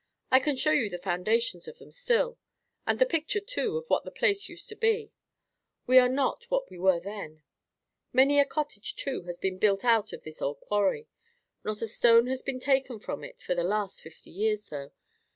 I 0.31 0.39
can 0.39 0.55
show 0.55 0.71
you 0.71 0.89
the 0.89 0.97
foundations 0.97 1.67
of 1.67 1.77
them 1.77 1.91
still; 1.91 2.39
and 2.87 2.97
the 2.97 3.05
picture, 3.05 3.39
too, 3.39 3.77
of 3.77 3.85
what 3.87 4.03
the 4.03 4.09
place 4.09 4.49
used 4.49 4.67
to 4.69 4.75
be. 4.75 5.13
We 5.85 5.99
are 5.99 6.09
not 6.09 6.45
what 6.49 6.71
we 6.71 6.79
were 6.79 6.99
then. 6.99 7.43
Many 8.11 8.39
a 8.39 8.45
cottage, 8.45 8.95
too, 8.95 9.21
has 9.25 9.37
been 9.37 9.59
built 9.59 9.85
out 9.85 10.11
of 10.11 10.23
this 10.23 10.41
old 10.41 10.59
quarry. 10.59 11.07
Not 11.63 11.83
a 11.83 11.87
stone 11.87 12.25
has 12.25 12.41
been 12.41 12.59
taken 12.59 12.97
from 12.97 13.23
it 13.23 13.43
for 13.43 13.53
the 13.53 13.61
last 13.63 14.01
fifty 14.01 14.31
years, 14.31 14.69
though. 14.69 14.91